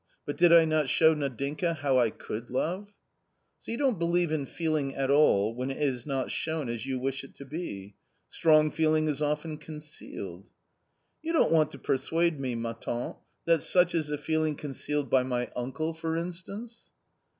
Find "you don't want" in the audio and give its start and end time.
11.21-11.69